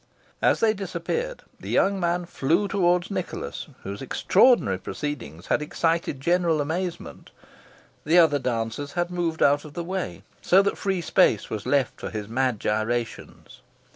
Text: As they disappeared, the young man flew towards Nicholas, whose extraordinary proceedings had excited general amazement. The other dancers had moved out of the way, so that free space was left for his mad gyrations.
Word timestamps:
As 0.41 0.61
they 0.61 0.73
disappeared, 0.73 1.43
the 1.59 1.69
young 1.69 1.99
man 1.99 2.25
flew 2.25 2.67
towards 2.67 3.11
Nicholas, 3.11 3.67
whose 3.83 4.01
extraordinary 4.01 4.79
proceedings 4.79 5.45
had 5.45 5.61
excited 5.61 6.19
general 6.19 6.59
amazement. 6.59 7.29
The 8.03 8.17
other 8.17 8.39
dancers 8.39 8.93
had 8.93 9.11
moved 9.11 9.43
out 9.43 9.63
of 9.63 9.73
the 9.75 9.83
way, 9.83 10.23
so 10.41 10.63
that 10.63 10.75
free 10.79 11.01
space 11.01 11.51
was 11.51 11.67
left 11.67 11.99
for 12.01 12.09
his 12.09 12.27
mad 12.27 12.59
gyrations. 12.59 13.61